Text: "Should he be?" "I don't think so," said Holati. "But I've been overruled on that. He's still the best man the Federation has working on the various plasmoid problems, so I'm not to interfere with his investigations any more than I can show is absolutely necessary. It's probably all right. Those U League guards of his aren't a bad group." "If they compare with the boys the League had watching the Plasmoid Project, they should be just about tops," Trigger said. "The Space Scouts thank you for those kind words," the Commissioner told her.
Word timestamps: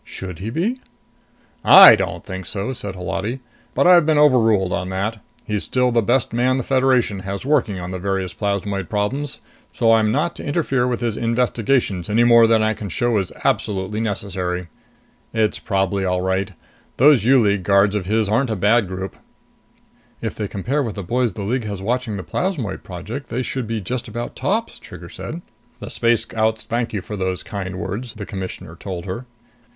"Should 0.03 0.39
he 0.39 0.49
be?" 0.49 0.79
"I 1.63 1.95
don't 1.95 2.25
think 2.25 2.47
so," 2.47 2.73
said 2.73 2.95
Holati. 2.95 3.39
"But 3.75 3.85
I've 3.85 4.03
been 4.03 4.17
overruled 4.17 4.73
on 4.73 4.89
that. 4.89 5.19
He's 5.45 5.63
still 5.63 5.91
the 5.91 6.01
best 6.01 6.33
man 6.33 6.57
the 6.57 6.63
Federation 6.63 7.19
has 7.19 7.45
working 7.45 7.79
on 7.79 7.91
the 7.91 7.99
various 7.99 8.33
plasmoid 8.33 8.89
problems, 8.89 9.41
so 9.71 9.93
I'm 9.93 10.11
not 10.11 10.35
to 10.37 10.43
interfere 10.43 10.87
with 10.87 11.01
his 11.01 11.17
investigations 11.17 12.09
any 12.09 12.23
more 12.23 12.47
than 12.47 12.63
I 12.63 12.73
can 12.73 12.89
show 12.89 13.15
is 13.19 13.31
absolutely 13.43 13.99
necessary. 13.99 14.69
It's 15.35 15.59
probably 15.59 16.03
all 16.03 16.21
right. 16.21 16.49
Those 16.97 17.23
U 17.25 17.39
League 17.39 17.61
guards 17.61 17.93
of 17.93 18.07
his 18.07 18.27
aren't 18.27 18.49
a 18.49 18.55
bad 18.55 18.87
group." 18.87 19.17
"If 20.19 20.33
they 20.33 20.47
compare 20.47 20.81
with 20.81 20.95
the 20.95 21.03
boys 21.03 21.33
the 21.33 21.43
League 21.43 21.65
had 21.65 21.79
watching 21.79 22.17
the 22.17 22.23
Plasmoid 22.23 22.81
Project, 22.81 23.29
they 23.29 23.43
should 23.43 23.67
be 23.67 23.79
just 23.81 24.07
about 24.07 24.35
tops," 24.35 24.79
Trigger 24.79 25.09
said. 25.09 25.43
"The 25.79 25.91
Space 25.91 26.21
Scouts 26.21 26.65
thank 26.65 26.91
you 26.91 27.01
for 27.03 27.15
those 27.15 27.43
kind 27.43 27.75
words," 27.77 28.15
the 28.15 28.25
Commissioner 28.25 28.75
told 28.75 29.05
her. 29.05 29.27